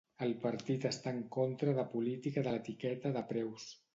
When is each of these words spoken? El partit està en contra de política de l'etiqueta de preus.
El 0.27 0.31
partit 0.45 0.87
està 0.89 1.11
en 1.15 1.19
contra 1.35 1.77
de 1.81 1.85
política 1.93 2.45
de 2.47 2.57
l'etiqueta 2.57 3.15
de 3.19 3.27
preus. 3.35 3.71